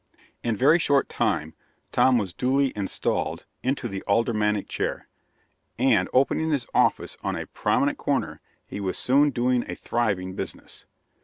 [0.41, 1.53] In a very short time,
[1.91, 5.07] Tom was duly installed into the Aldermanic chair,
[5.77, 10.87] and, opening his office on a prominent corner, he was soon doing a thriving business.